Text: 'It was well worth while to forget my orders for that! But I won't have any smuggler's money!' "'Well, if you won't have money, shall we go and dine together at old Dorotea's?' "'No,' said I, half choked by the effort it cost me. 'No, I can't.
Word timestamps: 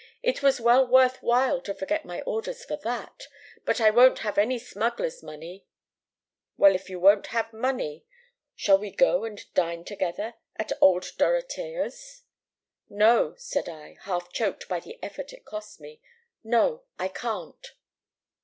'It 0.23 0.41
was 0.41 0.59
well 0.59 0.87
worth 0.87 1.21
while 1.21 1.61
to 1.61 1.75
forget 1.75 2.03
my 2.05 2.21
orders 2.21 2.65
for 2.65 2.75
that! 2.75 3.27
But 3.65 3.79
I 3.79 3.91
won't 3.91 4.17
have 4.25 4.39
any 4.39 4.57
smuggler's 4.57 5.21
money!' 5.21 5.67
"'Well, 6.57 6.73
if 6.73 6.89
you 6.89 6.99
won't 6.99 7.27
have 7.27 7.53
money, 7.53 8.05
shall 8.55 8.79
we 8.79 8.89
go 8.89 9.25
and 9.25 9.45
dine 9.53 9.85
together 9.85 10.33
at 10.55 10.71
old 10.81 11.03
Dorotea's?' 11.19 12.23
"'No,' 12.89 13.35
said 13.37 13.69
I, 13.69 13.95
half 14.01 14.33
choked 14.33 14.67
by 14.67 14.79
the 14.79 14.97
effort 15.03 15.33
it 15.33 15.45
cost 15.45 15.79
me. 15.79 16.01
'No, 16.43 16.81
I 16.97 17.07
can't. 17.07 17.73